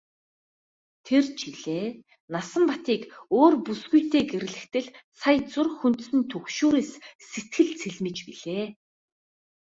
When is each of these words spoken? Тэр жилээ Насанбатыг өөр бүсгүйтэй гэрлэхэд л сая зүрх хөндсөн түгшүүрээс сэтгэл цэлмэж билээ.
Тэр 1.05 1.23
жилээ 1.39 1.85
Насанбатыг 2.33 3.01
өөр 3.37 3.53
бүсгүйтэй 3.65 4.23
гэрлэхэд 4.31 4.73
л 4.85 4.89
сая 5.19 5.37
зүрх 5.51 5.73
хөндсөн 5.81 6.19
түгшүүрээс 6.31 6.91
сэтгэл 7.29 7.71
цэлмэж 7.81 8.17
билээ. 8.27 8.65